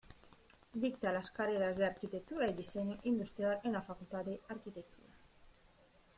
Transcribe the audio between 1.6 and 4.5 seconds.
de Arquitectura y Diseño Industrial en la "Facultad de